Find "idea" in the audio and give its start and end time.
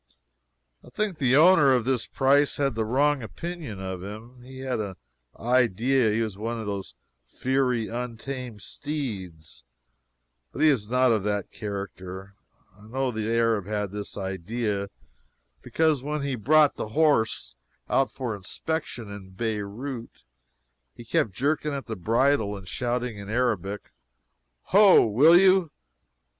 5.39-6.09, 14.17-14.89